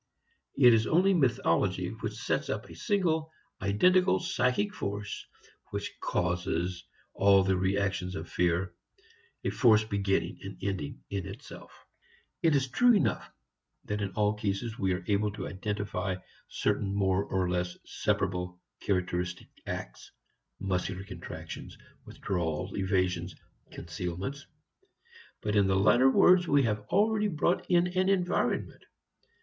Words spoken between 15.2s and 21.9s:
to identify certain more or less separable characteristic acts muscular contractions,